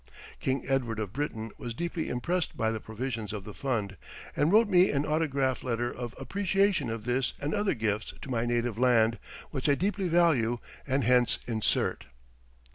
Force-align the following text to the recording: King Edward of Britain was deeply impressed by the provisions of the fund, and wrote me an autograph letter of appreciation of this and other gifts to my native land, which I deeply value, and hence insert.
King 0.39 0.65
Edward 0.67 0.97
of 0.97 1.13
Britain 1.13 1.51
was 1.59 1.75
deeply 1.75 2.09
impressed 2.09 2.57
by 2.57 2.71
the 2.71 2.79
provisions 2.79 3.31
of 3.31 3.43
the 3.43 3.53
fund, 3.53 3.97
and 4.35 4.51
wrote 4.51 4.67
me 4.67 4.89
an 4.89 5.05
autograph 5.05 5.63
letter 5.63 5.91
of 5.93 6.15
appreciation 6.17 6.89
of 6.89 7.05
this 7.05 7.35
and 7.39 7.53
other 7.53 7.75
gifts 7.75 8.15
to 8.23 8.31
my 8.31 8.47
native 8.47 8.79
land, 8.79 9.19
which 9.51 9.69
I 9.69 9.75
deeply 9.75 10.07
value, 10.07 10.57
and 10.87 11.03
hence 11.03 11.37
insert. 11.45 12.05